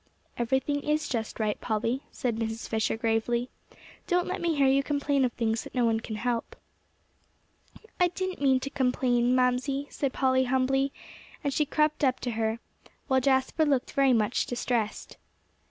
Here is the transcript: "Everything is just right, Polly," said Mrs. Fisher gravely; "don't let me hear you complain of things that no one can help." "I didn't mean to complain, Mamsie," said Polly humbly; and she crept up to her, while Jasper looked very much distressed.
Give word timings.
"Everything 0.35 0.81
is 0.81 1.07
just 1.07 1.39
right, 1.39 1.61
Polly," 1.61 2.01
said 2.11 2.35
Mrs. 2.35 2.67
Fisher 2.67 2.97
gravely; 2.97 3.49
"don't 4.07 4.25
let 4.25 4.41
me 4.41 4.55
hear 4.55 4.65
you 4.65 4.81
complain 4.81 5.23
of 5.23 5.31
things 5.33 5.63
that 5.63 5.75
no 5.75 5.85
one 5.85 5.99
can 5.99 6.15
help." 6.15 6.55
"I 7.99 8.07
didn't 8.07 8.41
mean 8.41 8.59
to 8.61 8.71
complain, 8.71 9.35
Mamsie," 9.35 9.85
said 9.91 10.11
Polly 10.11 10.45
humbly; 10.45 10.91
and 11.43 11.53
she 11.53 11.67
crept 11.67 12.03
up 12.03 12.19
to 12.21 12.31
her, 12.31 12.57
while 13.07 13.21
Jasper 13.21 13.63
looked 13.63 13.91
very 13.91 14.11
much 14.11 14.47
distressed. 14.47 15.17